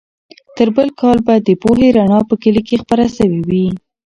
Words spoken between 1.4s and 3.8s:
د پوهې رڼا په کلي کې خپره سوې وي.